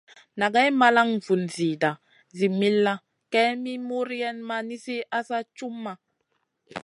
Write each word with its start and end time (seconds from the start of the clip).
Nagay 0.39 0.69
malan 0.81 1.09
vun 1.25 1.43
zida 1.55 1.91
zi 2.37 2.47
millàh, 2.59 2.99
kay 3.33 3.51
mi 3.63 3.73
muriayn 3.87 4.37
ma 4.47 4.57
nizi 4.67 4.97
asa 5.19 5.37
cumʼma. 5.57 5.91